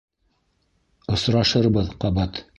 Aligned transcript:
Осрашырбыҙ 1.17 1.95
ҡабат... 2.07 2.47